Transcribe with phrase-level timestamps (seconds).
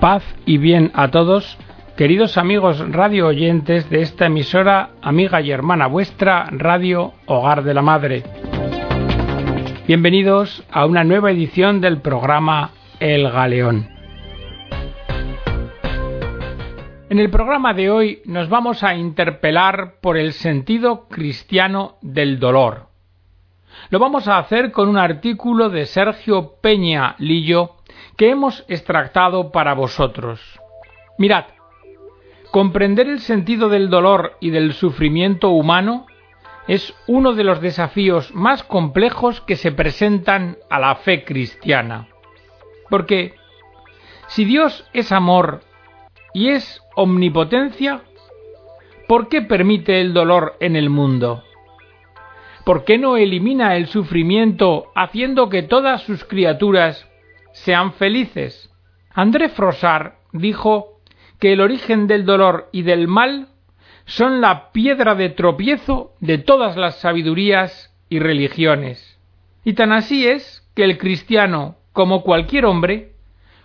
[0.00, 1.56] Paz y bien a todos,
[1.96, 7.80] queridos amigos radio oyentes de esta emisora, amiga y hermana vuestra, Radio Hogar de la
[7.80, 8.22] Madre.
[9.86, 13.88] Bienvenidos a una nueva edición del programa El Galeón.
[17.08, 22.88] En el programa de hoy nos vamos a interpelar por el sentido cristiano del dolor.
[23.88, 27.75] Lo vamos a hacer con un artículo de Sergio Peña Lillo
[28.16, 30.40] que hemos extractado para vosotros.
[31.18, 31.44] Mirad,
[32.50, 36.06] comprender el sentido del dolor y del sufrimiento humano
[36.68, 42.08] es uno de los desafíos más complejos que se presentan a la fe cristiana.
[42.90, 43.34] Porque
[44.28, 45.60] si Dios es amor
[46.34, 48.02] y es omnipotencia,
[49.06, 51.44] ¿por qué permite el dolor en el mundo?
[52.64, 57.08] ¿Por qué no elimina el sufrimiento haciendo que todas sus criaturas
[57.64, 58.70] sean felices?
[59.10, 61.00] André Frossard dijo
[61.38, 63.48] que el origen del dolor y del mal
[64.04, 69.18] son la piedra de tropiezo de todas las sabidurías y religiones.
[69.64, 73.12] Y tan así es que el cristiano, como cualquier hombre,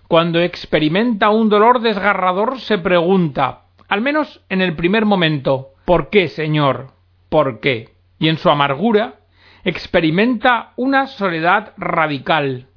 [0.08, 6.28] cuando experimenta un dolor desgarrador se pregunta, al menos en el primer momento, ¿por qué,
[6.28, 6.92] Señor?
[7.30, 7.92] ¿Por qué?
[8.22, 9.16] y en su amargura
[9.64, 12.68] experimenta una soledad radical.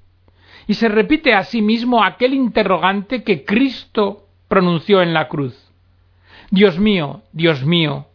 [0.67, 5.73] Y se repite a sí mismo aquel interrogante que Cristo pronunció en la cruz.
[6.51, 8.07] Dios mío, Dios mío,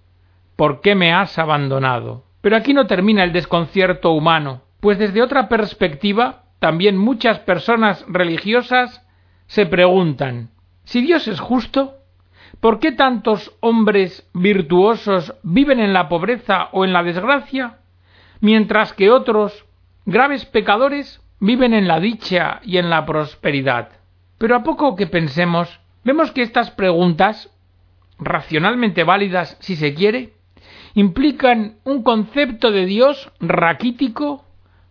[0.55, 2.23] ¿por qué me has abandonado?
[2.41, 9.05] Pero aquí no termina el desconcierto humano, pues desde otra perspectiva también muchas personas religiosas
[9.47, 10.49] se preguntan
[10.83, 11.99] si Dios es justo,
[12.59, 17.77] ¿Por qué tantos hombres virtuosos viven en la pobreza o en la desgracia,
[18.41, 19.65] mientras que otros,
[20.05, 23.89] graves pecadores, viven en la dicha y en la prosperidad?
[24.37, 27.49] Pero a poco que pensemos, vemos que estas preguntas,
[28.17, 30.33] racionalmente válidas si se quiere,
[30.93, 34.45] implican un concepto de Dios raquítico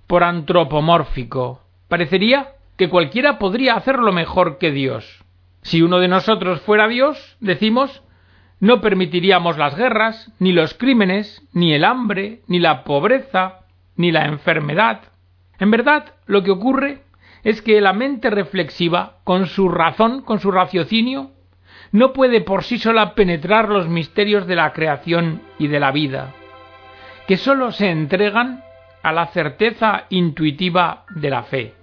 [0.07, 1.63] por antropomórfico.
[1.89, 5.25] Parecería que cualquiera podría hacerlo mejor que Dios.
[5.63, 8.03] Si uno de nosotros fuera Dios, decimos,
[8.61, 13.61] no permitiríamos las guerras, ni los crímenes, ni el hambre, ni la pobreza,
[13.97, 15.03] ni la enfermedad.
[15.59, 17.03] En verdad, lo que ocurre
[17.45, 21.31] es que la mente reflexiva, con su razón, con su raciocinio,
[21.93, 26.35] no puede por sí sola penetrar los misterios de la creación y de la vida,
[27.27, 28.63] que sólo se entregan
[29.03, 31.75] a la certeza intuitiva de la fe.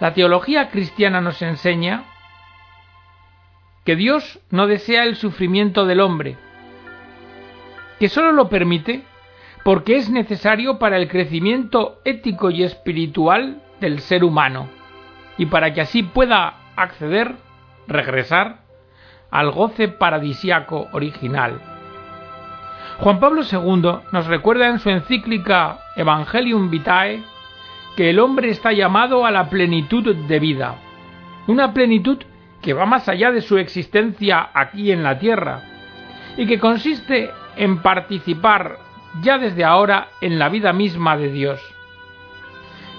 [0.00, 2.04] La teología cristiana nos enseña
[3.84, 6.36] que Dios no desea el sufrimiento del hombre,
[7.98, 9.02] que sólo lo permite
[9.68, 14.66] porque es necesario para el crecimiento ético y espiritual del ser humano,
[15.36, 17.34] y para que así pueda acceder,
[17.86, 18.60] regresar,
[19.30, 21.60] al goce paradisiaco original.
[23.00, 27.22] Juan Pablo II nos recuerda en su encíclica Evangelium Vitae
[27.94, 30.76] que el hombre está llamado a la plenitud de vida,
[31.46, 32.16] una plenitud
[32.62, 35.60] que va más allá de su existencia aquí en la Tierra
[36.38, 38.87] y que consiste en participar
[39.22, 41.60] ya desde ahora en la vida misma de Dios.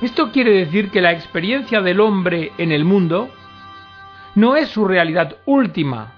[0.01, 3.29] Esto quiere decir que la experiencia del hombre en el mundo
[4.35, 6.13] no es su realidad última,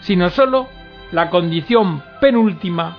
[0.00, 0.68] sino sólo
[1.12, 2.96] la condición penúltima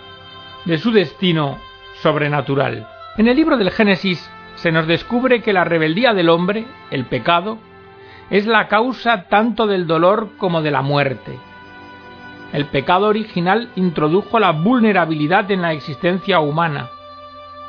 [0.66, 1.58] de su destino
[2.02, 2.88] sobrenatural.
[3.18, 7.58] En el libro del Génesis se nos descubre que la rebeldía del hombre, el pecado,
[8.30, 11.38] es la causa tanto del dolor como de la muerte.
[12.52, 16.90] El pecado original introdujo la vulnerabilidad en la existencia humana,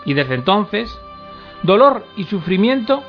[0.05, 0.99] y desde entonces,
[1.63, 3.03] dolor y sufrimiento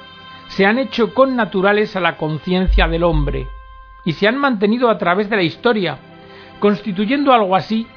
[0.48, 3.48] se han hecho connaturales a la conciencia del hombre,
[4.04, 5.98] y se han mantenido a través de la historia,
[6.60, 7.88] constituyendo algo así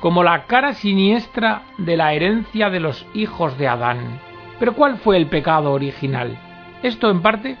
[0.00, 4.20] como la cara siniestra de la herencia de los hijos de Adán.
[4.58, 6.38] Pero ¿cuál fue el pecado original?
[6.82, 7.56] Esto en parte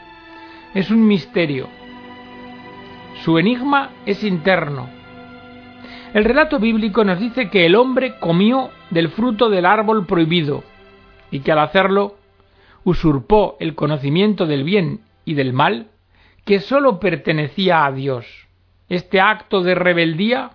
[0.74, 1.68] es un misterio.
[3.22, 4.88] Su enigma es interno.
[6.14, 10.62] El relato bíblico nos dice que el hombre comió del fruto del árbol prohibido
[11.32, 12.14] y que al hacerlo
[12.84, 15.88] usurpó el conocimiento del bien y del mal
[16.44, 18.26] que sólo pertenecía a Dios.
[18.88, 20.52] Este acto de rebeldía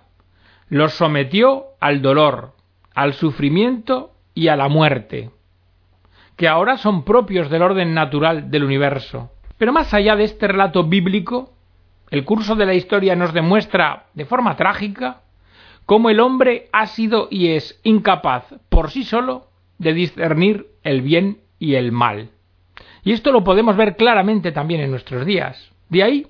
[0.70, 2.54] lo sometió al dolor,
[2.94, 5.28] al sufrimiento y a la muerte,
[6.36, 9.30] que ahora son propios del orden natural del universo.
[9.58, 11.52] Pero más allá de este relato bíblico,
[12.10, 15.20] el curso de la historia nos demuestra de forma trágica
[15.90, 19.48] cómo el hombre ha sido y es incapaz por sí solo
[19.78, 22.30] de discernir el bien y el mal.
[23.02, 25.72] Y esto lo podemos ver claramente también en nuestros días.
[25.88, 26.28] De ahí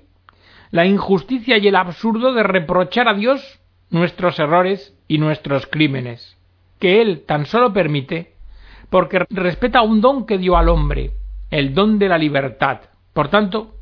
[0.71, 3.59] la injusticia y el absurdo de reprochar a Dios
[3.91, 6.39] nuestros errores y nuestros crímenes,
[6.79, 8.33] que Él tan solo permite
[8.89, 11.11] porque respeta un don que dio al hombre,
[11.51, 12.79] el don de la libertad.
[13.13, 13.75] Por tanto,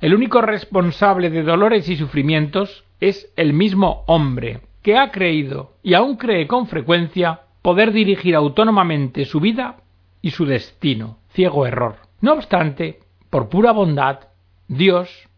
[0.00, 5.94] el único responsable de dolores y sufrimientos es el mismo hombre, que ha creído y
[5.94, 9.78] aún cree con frecuencia poder dirigir autónomamente su vida
[10.22, 11.18] y su destino.
[11.30, 11.96] Ciego error.
[12.20, 14.28] No obstante, por pura bondad,
[14.68, 15.28] Dios,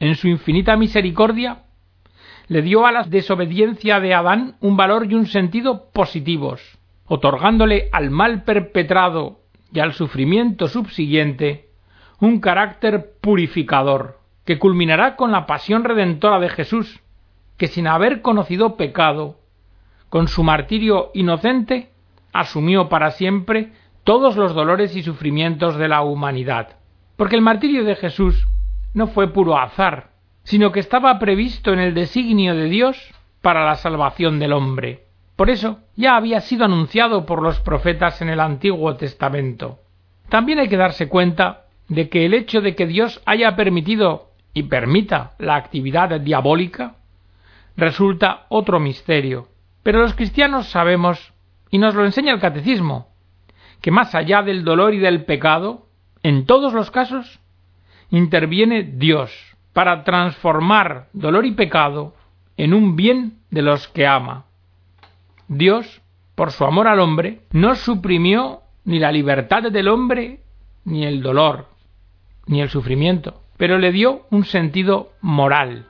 [0.00, 1.64] en su infinita misericordia,
[2.48, 6.62] le dio a la desobediencia de Adán un valor y un sentido positivos,
[7.04, 9.40] otorgándole al mal perpetrado
[9.70, 11.68] y al sufrimiento subsiguiente
[12.20, 17.03] un carácter purificador, que culminará con la pasión redentora de Jesús,
[17.56, 19.36] que sin haber conocido pecado,
[20.08, 21.90] con su martirio inocente,
[22.32, 23.72] asumió para siempre
[24.04, 26.76] todos los dolores y sufrimientos de la humanidad.
[27.16, 28.46] Porque el martirio de Jesús
[28.92, 30.10] no fue puro azar,
[30.42, 35.04] sino que estaba previsto en el designio de Dios para la salvación del hombre.
[35.36, 39.80] Por eso ya había sido anunciado por los profetas en el Antiguo Testamento.
[40.28, 44.64] También hay que darse cuenta de que el hecho de que Dios haya permitido y
[44.64, 46.96] permita la actividad diabólica
[47.76, 49.48] resulta otro misterio.
[49.82, 51.32] Pero los cristianos sabemos,
[51.70, 53.08] y nos lo enseña el catecismo,
[53.80, 55.86] que más allá del dolor y del pecado,
[56.22, 57.40] en todos los casos,
[58.10, 59.30] interviene Dios
[59.72, 62.14] para transformar dolor y pecado
[62.56, 64.46] en un bien de los que ama.
[65.48, 66.00] Dios,
[66.34, 70.40] por su amor al hombre, no suprimió ni la libertad del hombre,
[70.84, 71.68] ni el dolor,
[72.46, 75.86] ni el sufrimiento, pero le dio un sentido moral.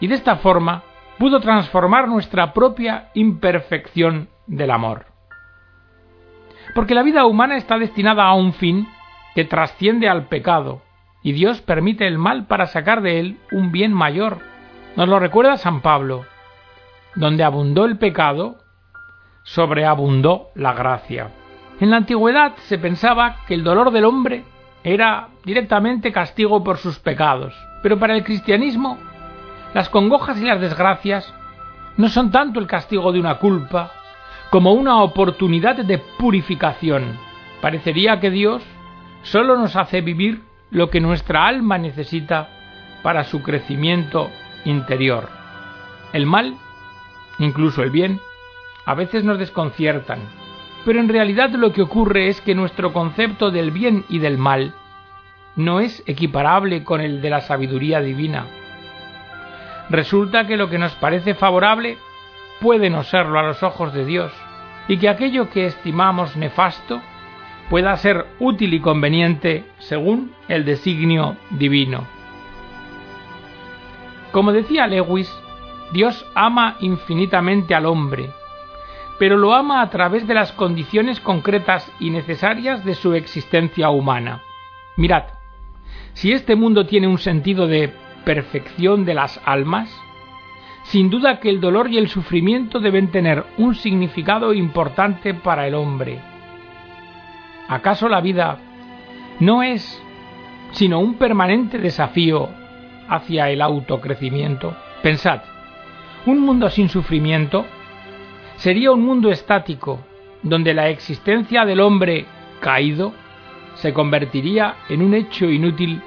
[0.00, 0.82] Y de esta forma
[1.18, 5.06] pudo transformar nuestra propia imperfección del amor.
[6.74, 8.88] Porque la vida humana está destinada a un fin
[9.34, 10.82] que trasciende al pecado,
[11.22, 14.40] y Dios permite el mal para sacar de él un bien mayor.
[14.96, 16.24] Nos lo recuerda San Pablo.
[17.14, 18.56] Donde abundó el pecado,
[19.42, 21.30] sobreabundó la gracia.
[21.80, 24.44] En la antigüedad se pensaba que el dolor del hombre
[24.84, 28.98] era directamente castigo por sus pecados, pero para el cristianismo
[29.74, 31.34] las congojas y las desgracias
[31.96, 33.92] no son tanto el castigo de una culpa
[34.50, 37.18] como una oportunidad de purificación.
[37.60, 38.62] Parecería que Dios
[39.22, 42.48] solo nos hace vivir lo que nuestra alma necesita
[43.02, 44.30] para su crecimiento
[44.64, 45.28] interior.
[46.12, 46.54] El mal,
[47.38, 48.20] incluso el bien,
[48.86, 50.20] a veces nos desconciertan,
[50.84, 54.74] pero en realidad lo que ocurre es que nuestro concepto del bien y del mal
[55.56, 58.46] no es equiparable con el de la sabiduría divina.
[59.90, 61.98] Resulta que lo que nos parece favorable
[62.60, 64.32] puede no serlo a los ojos de Dios,
[64.88, 67.00] y que aquello que estimamos nefasto
[67.68, 72.06] pueda ser útil y conveniente según el designio divino.
[74.32, 75.32] Como decía Lewis,
[75.92, 78.30] Dios ama infinitamente al hombre,
[79.18, 84.42] pero lo ama a través de las condiciones concretas y necesarias de su existencia humana.
[84.96, 85.24] Mirad,
[86.14, 87.92] si este mundo tiene un sentido de
[88.24, 89.94] perfección de las almas,
[90.84, 95.74] sin duda que el dolor y el sufrimiento deben tener un significado importante para el
[95.74, 96.20] hombre.
[97.68, 98.58] ¿Acaso la vida
[99.40, 100.00] no es
[100.72, 102.48] sino un permanente desafío
[103.08, 104.76] hacia el autocrecimiento?
[105.02, 105.40] Pensad,
[106.26, 107.64] un mundo sin sufrimiento
[108.56, 110.00] sería un mundo estático,
[110.42, 112.26] donde la existencia del hombre
[112.60, 113.12] caído
[113.76, 116.00] se convertiría en un hecho inútil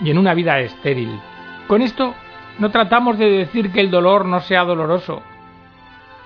[0.00, 1.10] y en una vida estéril.
[1.70, 2.16] Con esto
[2.58, 5.22] no tratamos de decir que el dolor no sea doloroso,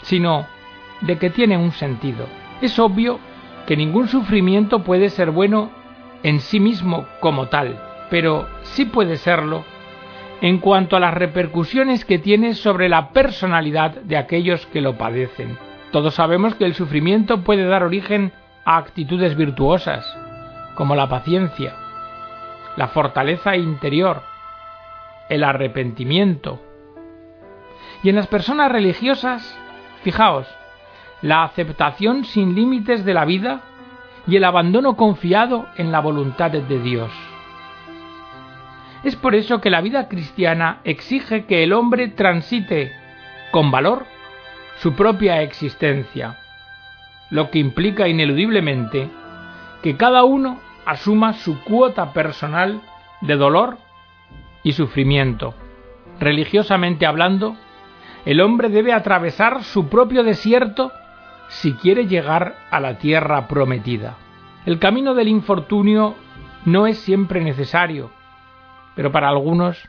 [0.01, 0.47] sino
[1.03, 2.27] de que tiene un sentido.
[2.63, 3.21] Es obvio
[3.67, 5.71] que ningún sufrimiento puede ser bueno
[6.23, 9.67] en sí mismo como tal, pero sí puede serlo
[10.41, 15.59] en cuanto a las repercusiones que tiene sobre la personalidad de aquellos que lo padecen.
[15.93, 18.33] Todos sabemos que el sufrimiento puede dar origen
[18.65, 20.07] a actitudes virtuosas,
[20.75, 21.75] como la paciencia,
[22.79, 24.23] la fortaleza interior,
[25.28, 26.61] el arrepentimiento.
[28.02, 29.59] Y en las personas religiosas,
[30.02, 30.47] fijaos,
[31.23, 33.62] la aceptación sin límites de la vida
[34.26, 37.11] y el abandono confiado en la voluntad de Dios.
[39.04, 42.93] Es por eso que la vida cristiana exige que el hombre transite
[43.50, 44.07] con valor
[44.78, 46.38] su propia existencia,
[47.31, 49.09] lo que implica ineludiblemente
[49.83, 52.81] que cada uno asuma su cuota personal
[53.21, 53.78] de dolor
[54.64, 55.54] y sufrimiento.
[56.18, 57.56] Religiosamente hablando,
[58.25, 60.90] el hombre debe atravesar su propio desierto
[61.49, 64.16] si quiere llegar a la tierra prometida.
[64.66, 66.14] El camino del infortunio
[66.64, 68.11] no es siempre necesario,
[68.97, 69.88] pero para algunos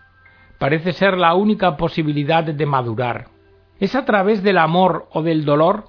[0.60, 3.30] parece ser la única posibilidad de madurar.
[3.80, 5.86] Es a través del amor o del dolor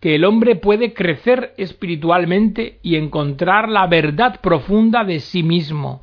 [0.00, 6.02] que el hombre puede crecer espiritualmente y encontrar la verdad profunda de sí mismo.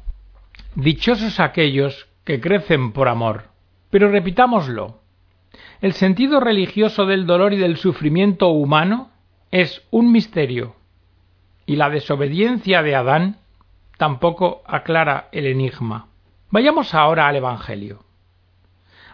[0.75, 3.45] Dichosos aquellos que crecen por amor.
[3.89, 5.01] Pero repitámoslo.
[5.81, 9.09] El sentido religioso del dolor y del sufrimiento humano
[9.49, 10.75] es un misterio,
[11.65, 13.37] y la desobediencia de Adán
[13.97, 16.09] tampoco aclara el enigma.
[16.51, 18.03] Vayamos ahora al Evangelio.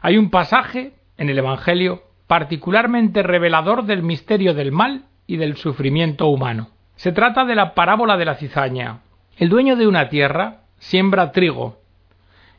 [0.01, 6.27] Hay un pasaje en el Evangelio particularmente revelador del misterio del mal y del sufrimiento
[6.27, 6.71] humano.
[6.97, 9.03] Se trata de la parábola de la cizaña.
[9.37, 11.84] El dueño de una tierra siembra trigo,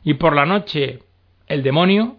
[0.07, 0.99] y por la noche
[1.47, 2.15] el demonio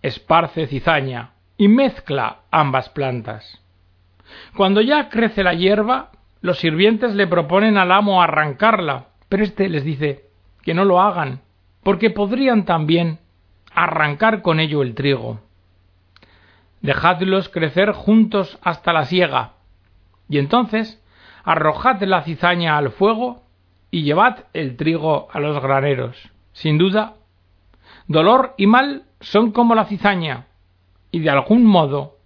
[0.00, 3.62] esparce cizaña y mezcla ambas plantas.
[4.56, 9.84] Cuando ya crece la hierba, los sirvientes le proponen al amo arrancarla, pero éste les
[9.84, 10.24] dice
[10.62, 11.42] que no lo hagan,
[11.82, 13.18] porque podrían también
[13.74, 15.42] arrancar con ello el trigo
[16.80, 19.50] dejadlos crecer juntos hasta la siega,
[20.30, 21.04] y entonces
[21.44, 23.42] arrojad la cizaña al fuego
[23.90, 26.16] y llevad el trigo a los graneros.
[26.52, 27.17] Sin duda,
[28.08, 30.46] dolor y mal son como la cizaña,
[31.10, 32.16] y de algún modo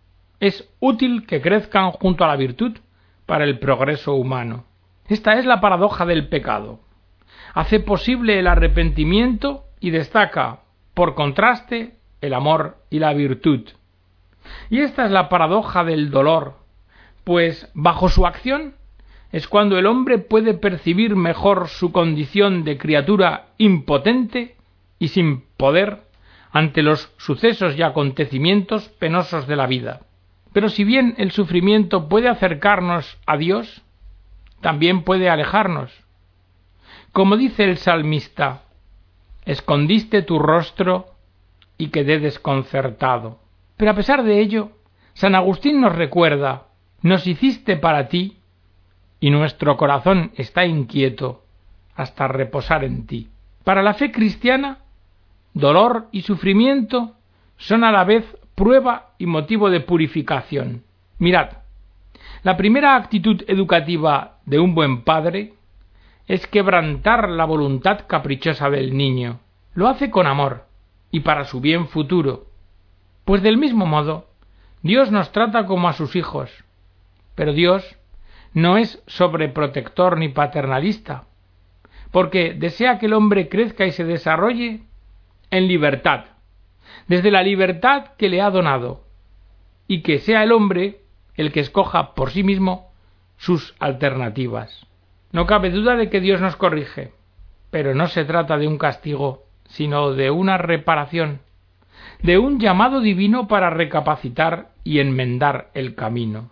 [0.40, 2.78] es útil que crezcan junto a la virtud
[3.26, 4.64] para el progreso humano.
[5.08, 6.80] Esta es la paradoja del pecado.
[7.54, 10.60] Hace posible el arrepentimiento y destaca,
[10.94, 13.68] por contraste, el amor y la virtud.
[14.70, 16.54] Y esta es la paradoja del dolor,
[17.24, 18.74] pues bajo su acción
[19.32, 24.56] es cuando el hombre puede percibir mejor su condición de criatura impotente
[25.02, 26.04] y sin poder
[26.52, 30.02] ante los sucesos y acontecimientos penosos de la vida.
[30.52, 33.82] Pero si bien el sufrimiento puede acercarnos a Dios,
[34.60, 35.90] también puede alejarnos.
[37.10, 38.62] Como dice el salmista,
[39.44, 41.16] escondiste tu rostro
[41.78, 43.40] y quedé desconcertado.
[43.76, 44.70] Pero a pesar de ello,
[45.14, 46.68] San Agustín nos recuerda,
[47.00, 48.38] nos hiciste para ti,
[49.18, 51.42] y nuestro corazón está inquieto
[51.96, 53.30] hasta reposar en ti.
[53.64, 54.78] Para la fe cristiana,
[55.54, 57.14] dolor y sufrimiento
[57.56, 60.84] son a la vez prueba y motivo de purificación.
[61.18, 61.58] Mirad,
[62.42, 65.54] la primera actitud educativa de un buen padre
[66.26, 69.40] es quebrantar la voluntad caprichosa del niño.
[69.74, 70.66] Lo hace con amor
[71.10, 72.46] y para su bien futuro,
[73.24, 74.26] pues del mismo modo,
[74.82, 76.50] Dios nos trata como a sus hijos,
[77.34, 77.96] pero Dios
[78.54, 81.24] no es sobreprotector ni paternalista,
[82.10, 84.82] porque desea que el hombre crezca y se desarrolle
[85.52, 86.24] en libertad,
[87.06, 89.04] desde la libertad que le ha donado,
[89.86, 91.02] y que sea el hombre
[91.36, 92.90] el que escoja por sí mismo
[93.36, 94.86] sus alternativas.
[95.30, 97.12] No cabe duda de que Dios nos corrige,
[97.70, 101.40] pero no se trata de un castigo, sino de una reparación
[102.22, 106.50] de un llamado divino para recapacitar y enmendar el camino.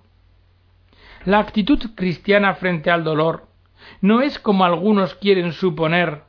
[1.25, 3.49] La actitud cristiana frente al dolor
[4.01, 6.23] no es como algunos quieren suponer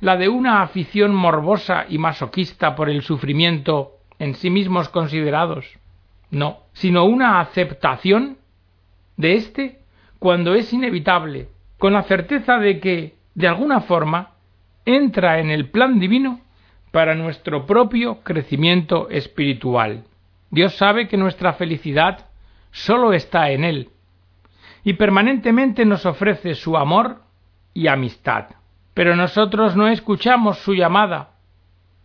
[0.00, 5.78] la de una afición morbosa y masoquista por el sufrimiento en sí mismos considerados,
[6.30, 8.38] no, sino una aceptación
[9.16, 9.78] de éste
[10.18, 14.32] cuando es inevitable, con la certeza de que, de alguna forma,
[14.84, 16.40] entra en el plan divino
[16.90, 20.04] para nuestro propio crecimiento espiritual.
[20.50, 22.26] Dios sabe que nuestra felicidad
[22.70, 23.90] sólo está en Él,
[24.82, 27.22] y permanentemente nos ofrece su amor
[27.74, 28.57] y amistad.
[28.98, 31.36] Pero nosotros no escuchamos su llamada,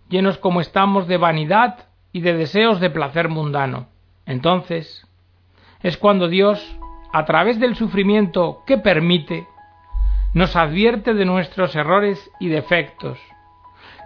[0.09, 3.87] llenos como estamos de vanidad y de deseos de placer mundano.
[4.27, 5.03] Entonces,
[5.81, 6.77] es cuando Dios,
[7.11, 9.47] a través del sufrimiento que permite,
[10.35, 13.17] nos advierte de nuestros errores y defectos,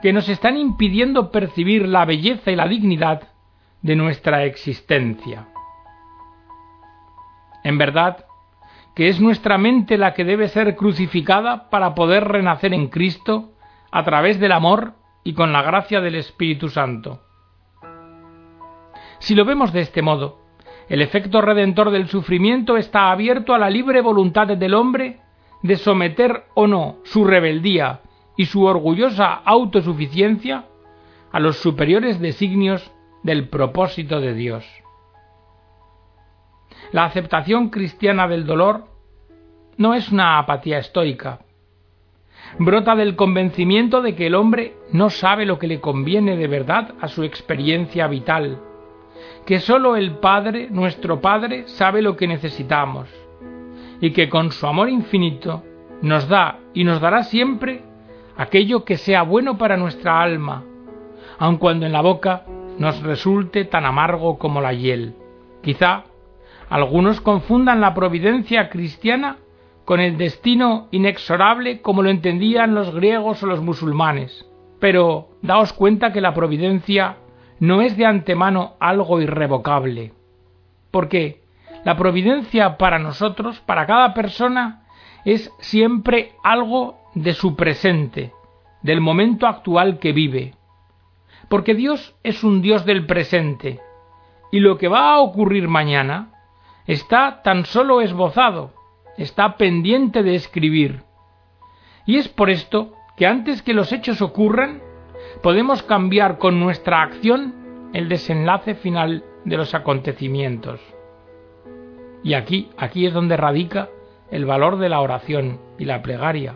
[0.02, 3.24] que nos están impidiendo percibir la belleza y la dignidad
[3.82, 5.50] de nuestra existencia.
[7.66, 8.27] En verdad,
[8.98, 13.52] que es nuestra mente la que debe ser crucificada para poder renacer en Cristo
[13.92, 17.22] a través del amor y con la gracia del Espíritu Santo.
[19.20, 20.40] Si lo vemos de este modo,
[20.90, 25.20] el efecto redentor del sufrimiento está abierto a la libre voluntad del hombre
[25.62, 28.02] de someter o no su rebeldía
[28.36, 30.66] y su orgullosa autosuficiencia
[31.32, 34.66] a los superiores designios del propósito de Dios.
[36.92, 38.86] La aceptación cristiana del dolor
[39.78, 41.40] no es una apatía estoica.
[42.60, 46.96] Brota del convencimiento de que el hombre no sabe lo que le conviene de verdad
[47.02, 48.60] a su experiencia vital,
[49.46, 53.10] que sólo el Padre, nuestro Padre, sabe lo que necesitamos,
[54.00, 55.64] y que con su amor infinito
[56.02, 57.82] nos da y nos dará siempre
[58.38, 60.64] aquello que sea bueno para nuestra alma,
[61.40, 62.46] aun cuando en la boca
[62.78, 65.16] nos resulte tan amargo como la hiel.
[65.62, 66.06] Quizá
[66.70, 69.38] algunos confundan la providencia cristiana
[69.86, 74.46] con el destino inexorable como lo entendían los griegos o los musulmanes.
[74.80, 77.18] Pero daos cuenta que la providencia
[77.60, 80.14] no es de antemano algo irrevocable,
[80.92, 81.42] porque
[81.86, 84.84] la providencia para nosotros, para cada persona,
[85.26, 88.34] es siempre algo de su presente,
[88.84, 90.54] del momento actual que vive.
[91.50, 93.80] Porque Dios es un Dios del presente,
[94.52, 96.37] y lo que va a ocurrir mañana
[96.88, 98.74] está tan solo esbozado,
[99.18, 101.04] está pendiente de escribir.
[102.06, 104.82] Y es por esto que antes que los hechos ocurran,
[105.44, 110.80] podemos cambiar con nuestra acción el desenlace final de los acontecimientos.
[112.24, 113.90] Y aquí, aquí es donde radica
[114.32, 116.56] el valor de la oración y la plegaria.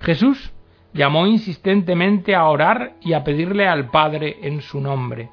[0.00, 0.52] Jesús
[0.92, 5.30] llamó insistentemente a orar y a pedirle al Padre en su nombre.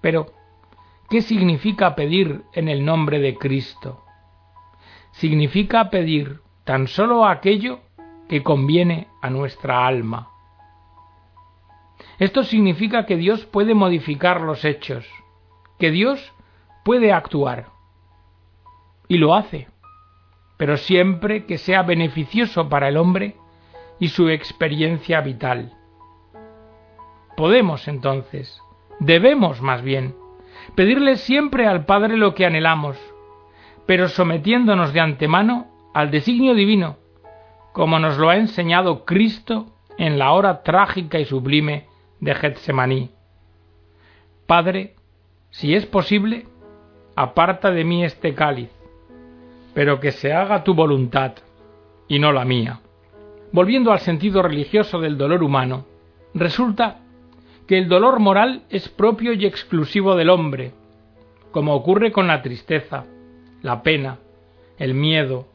[0.00, 0.35] Pero,
[1.08, 4.04] ¿qué significa pedir en el nombre de Cristo?
[5.12, 7.80] Significa pedir tan solo aquello
[8.28, 10.30] que conviene a nuestra alma.
[12.18, 15.06] Esto significa que Dios puede modificar los hechos,
[15.78, 16.32] que Dios
[16.84, 17.66] puede actuar.
[19.08, 19.68] Y lo hace,
[20.56, 23.36] pero siempre que sea beneficioso para el hombre
[23.98, 25.72] y su experiencia vital.
[27.36, 28.60] Podemos entonces,
[28.98, 30.16] debemos más bien,
[30.74, 32.96] pedirle siempre al Padre lo que anhelamos,
[33.86, 36.96] pero sometiéndonos de antemano al designio divino,
[37.72, 39.66] como nos lo ha enseñado Cristo
[39.98, 41.86] en la hora trágica y sublime
[42.20, 43.10] de Getsemaní.
[44.46, 44.94] Padre,
[45.50, 46.46] si es posible,
[47.14, 48.70] aparta de mí este cáliz,
[49.74, 51.32] pero que se haga tu voluntad
[52.08, 52.80] y no la mía.
[53.52, 55.86] Volviendo al sentido religioso del dolor humano,
[56.34, 57.00] resulta
[57.66, 60.72] que el dolor moral es propio y exclusivo del hombre,
[61.50, 63.06] como ocurre con la tristeza,
[63.62, 64.18] la pena,
[64.78, 65.46] el miedo,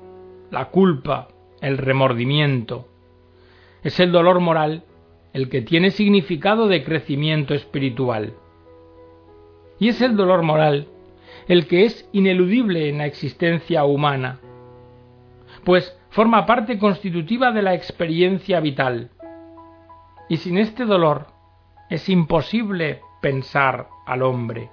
[0.49, 1.29] la culpa,
[1.61, 2.87] el remordimiento.
[3.83, 4.83] Es el dolor moral
[5.33, 8.33] el que tiene significado de crecimiento espiritual.
[9.79, 10.87] Y es el dolor moral
[11.47, 14.39] el que es ineludible en la existencia humana,
[15.63, 19.09] pues forma parte constitutiva de la experiencia vital.
[20.29, 21.27] Y sin este dolor
[21.91, 24.71] es imposible pensar al hombre.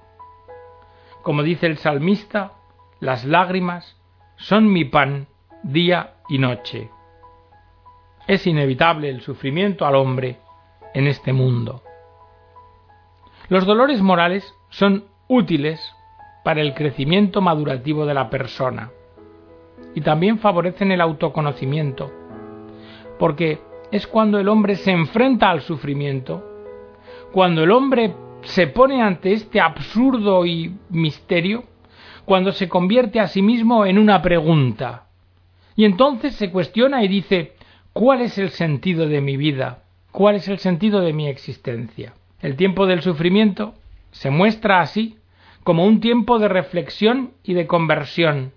[1.22, 2.52] Como dice el salmista,
[3.00, 4.00] las lágrimas
[4.36, 5.26] son mi pan
[5.64, 6.90] día y noche.
[8.28, 10.38] Es inevitable el sufrimiento al hombre
[10.94, 11.82] en este mundo.
[13.48, 15.80] Los dolores morales son útiles
[16.44, 18.92] para el crecimiento madurativo de la persona
[19.92, 22.12] y también favorecen el autoconocimiento,
[23.18, 23.58] porque
[23.90, 26.47] es cuando el hombre se enfrenta al sufrimiento,
[27.32, 31.64] cuando el hombre se pone ante este absurdo y misterio,
[32.24, 35.06] cuando se convierte a sí mismo en una pregunta.
[35.76, 37.52] Y entonces se cuestiona y dice,
[37.92, 39.82] ¿cuál es el sentido de mi vida?
[40.10, 42.14] ¿Cuál es el sentido de mi existencia?
[42.40, 43.74] El tiempo del sufrimiento
[44.10, 45.18] se muestra así
[45.64, 48.52] como un tiempo de reflexión y de conversión,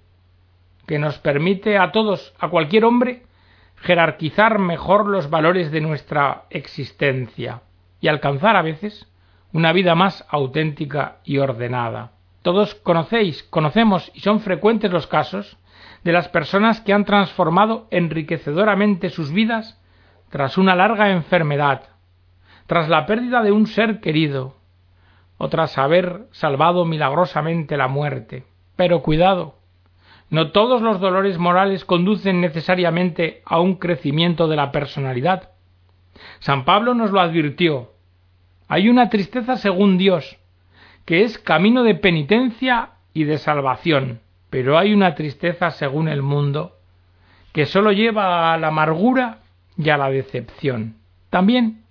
[0.88, 3.23] que nos permite a todos, a cualquier hombre,
[3.75, 7.62] jerarquizar mejor los valores de nuestra existencia
[8.01, 9.07] y alcanzar a veces
[9.53, 12.11] una vida más auténtica y ordenada.
[12.41, 15.57] Todos conocéis, conocemos y son frecuentes los casos
[16.03, 19.79] de las personas que han transformado enriquecedoramente sus vidas
[20.29, 21.83] tras una larga enfermedad,
[22.65, 24.55] tras la pérdida de un ser querido,
[25.37, 28.45] o tras haber salvado milagrosamente la muerte.
[28.75, 29.55] Pero cuidado,
[30.29, 35.50] no todos los dolores morales conducen necesariamente a un crecimiento de la personalidad.
[36.39, 37.91] San Pablo nos lo advirtió.
[38.67, 40.38] Hay una tristeza según Dios,
[41.06, 46.78] que es camino de penitencia y de salvación, pero hay una tristeza según el mundo,
[47.54, 49.39] que sólo lleva a la amargura
[49.78, 50.95] y a la decepción.
[51.30, 51.84] También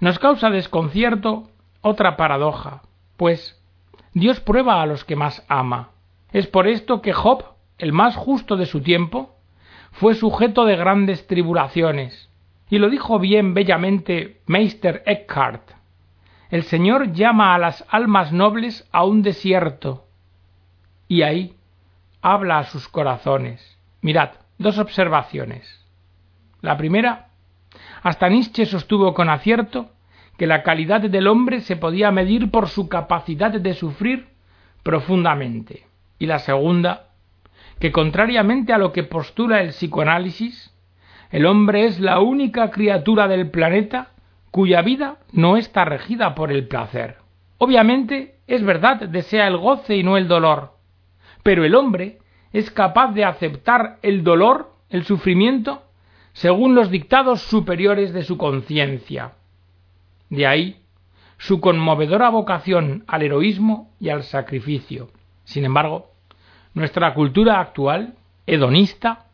[0.00, 2.82] nos causa desconcierto otra paradoja,
[3.16, 3.60] pues
[4.14, 5.90] Dios prueba a los que más ama.
[6.32, 7.44] Es por esto que Job,
[7.78, 9.36] el más justo de su tiempo,
[9.92, 12.27] fue sujeto de grandes tribulaciones.
[12.70, 15.70] Y lo dijo bien bellamente Meister Eckhart.
[16.50, 20.06] El Señor llama a las almas nobles a un desierto,
[21.06, 21.54] y ahí
[22.22, 23.78] habla a sus corazones.
[24.00, 25.84] Mirad, dos observaciones.
[26.60, 27.28] La primera,
[28.02, 29.90] hasta Nietzsche sostuvo con acierto
[30.36, 34.28] que la calidad del hombre se podía medir por su capacidad de sufrir
[34.82, 35.86] profundamente.
[36.18, 37.08] Y la segunda,
[37.80, 40.74] que contrariamente a lo que postula el psicoanálisis,
[41.30, 44.12] el hombre es la única criatura del planeta
[44.50, 47.16] cuya vida no está regida por el placer.
[47.58, 50.74] Obviamente, es verdad, desea el goce y no el dolor,
[51.42, 52.18] pero el hombre
[52.52, 55.82] es capaz de aceptar el dolor, el sufrimiento,
[56.32, 59.32] según los dictados superiores de su conciencia.
[60.30, 60.82] De ahí
[61.38, 65.10] su conmovedora vocación al heroísmo y al sacrificio.
[65.44, 66.10] Sin embargo,
[66.74, 68.14] nuestra cultura actual,
[68.46, 69.26] hedonista,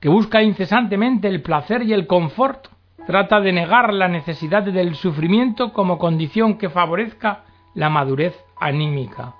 [0.00, 2.68] que busca incesantemente el placer y el confort,
[3.06, 9.34] trata de negar la necesidad del sufrimiento como condición que favorezca la madurez anímica.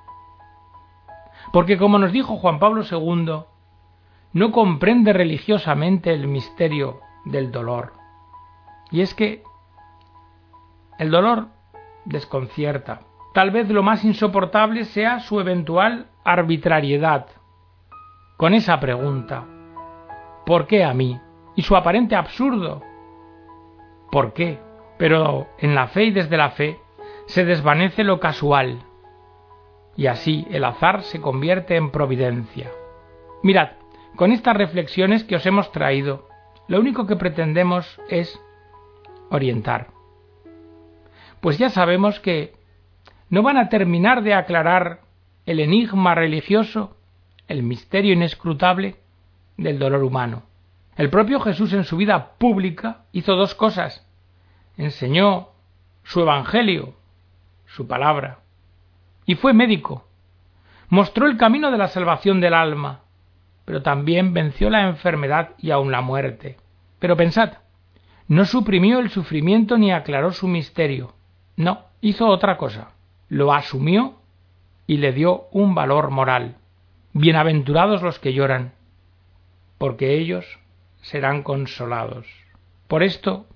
[1.52, 3.44] Porque como nos dijo Juan Pablo II,
[4.32, 7.94] no comprende religiosamente el misterio del dolor.
[8.90, 9.42] Y es que
[10.98, 11.48] el dolor
[12.04, 13.00] desconcierta.
[13.32, 17.26] Tal vez lo más insoportable sea su eventual arbitrariedad.
[18.36, 19.46] Con esa pregunta,
[20.46, 21.18] ¿por qué a mí?
[21.57, 22.83] Y su aparente absurdo,
[24.11, 24.59] ¿por qué?
[24.98, 26.79] Pero en la fe y desde la fe
[27.26, 28.83] se desvanece lo casual,
[29.96, 32.70] y así el azar se convierte en providencia.
[33.42, 33.70] Mirad,
[34.16, 36.29] con estas reflexiones que os hemos traído,
[36.68, 38.40] lo único que pretendemos es
[39.31, 40.00] orientar
[41.40, 42.53] pues ya sabemos que
[43.29, 45.00] no van a terminar de aclarar
[45.46, 46.96] el enigma religioso,
[47.48, 48.96] el misterio inescrutable
[49.60, 50.42] del dolor humano.
[50.96, 54.06] El propio Jesús en su vida pública hizo dos cosas.
[54.76, 55.50] Enseñó
[56.02, 56.94] su Evangelio,
[57.66, 58.38] su palabra,
[59.26, 60.06] y fue médico.
[60.88, 63.00] Mostró el camino de la salvación del alma,
[63.64, 66.56] pero también venció la enfermedad y aun la muerte.
[66.98, 67.58] Pero pensad,
[68.28, 71.14] no suprimió el sufrimiento ni aclaró su misterio.
[71.56, 72.92] No, hizo otra cosa.
[73.28, 74.14] Lo asumió
[74.86, 76.56] y le dio un valor moral.
[77.12, 78.72] Bienaventurados los que lloran,
[79.80, 80.60] porque ellos
[81.00, 82.28] serán consolados.
[82.86, 83.46] Por esto,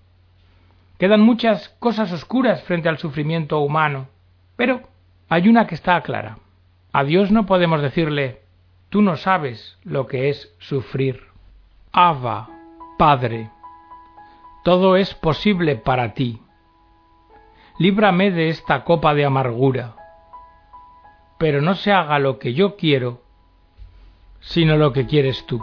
[0.99, 4.09] quedan muchas cosas oscuras frente al sufrimiento humano,
[4.57, 4.81] pero
[5.29, 6.39] hay una que está clara.
[6.93, 8.41] A Dios no podemos decirle,
[8.89, 11.23] tú no sabes lo que es sufrir.
[11.93, 12.49] Ava,
[12.99, 13.51] Padre,
[14.65, 16.41] todo es posible para ti
[17.79, 19.97] líbrame de esta copa de amargura.
[21.39, 23.23] Pero no se haga lo que yo quiero,
[24.41, 25.63] sino lo que quieres tú.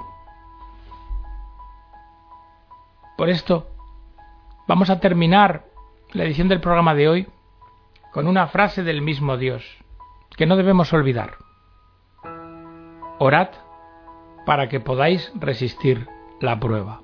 [3.22, 3.68] Por esto,
[4.68, 5.66] vamos a terminar
[6.12, 7.28] la edición del programa de hoy
[8.12, 9.64] con una frase del mismo Dios,
[10.36, 11.36] que no debemos olvidar.
[13.20, 13.50] Orad
[14.48, 16.08] para que podáis resistir
[16.40, 17.02] la prueba.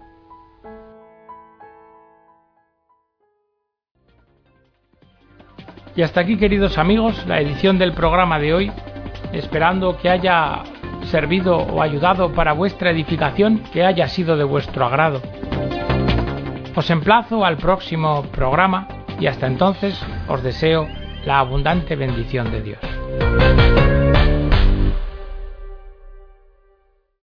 [5.96, 8.72] Y hasta aquí, queridos amigos, la edición del programa de hoy,
[9.34, 10.64] esperando que haya
[11.04, 15.22] servido o ayudado para vuestra edificación, que haya sido de vuestro agrado.
[16.78, 18.88] Os emplazo al próximo programa
[19.20, 20.88] y hasta entonces os deseo
[21.26, 23.67] la abundante bendición de Dios.